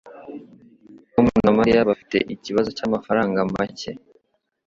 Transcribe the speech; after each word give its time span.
Tom 1.11 1.25
na 1.43 1.51
Mariya 1.57 1.87
bafite 1.89 2.17
ikibazo 2.33 2.69
cyamafaranga 2.77 3.39
make. 3.53 3.91